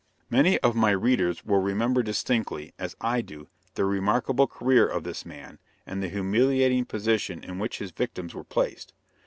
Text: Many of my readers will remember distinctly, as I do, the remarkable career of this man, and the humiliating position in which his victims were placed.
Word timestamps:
Many 0.31 0.57
of 0.61 0.73
my 0.75 0.89
readers 0.89 1.45
will 1.45 1.61
remember 1.61 2.01
distinctly, 2.01 2.73
as 2.79 2.95
I 3.01 3.21
do, 3.21 3.49
the 3.75 3.85
remarkable 3.85 4.47
career 4.47 4.87
of 4.87 5.03
this 5.03 5.27
man, 5.27 5.59
and 5.85 6.01
the 6.01 6.09
humiliating 6.09 6.85
position 6.85 7.43
in 7.43 7.59
which 7.59 7.77
his 7.77 7.91
victims 7.91 8.33
were 8.33 8.43
placed. 8.43 8.93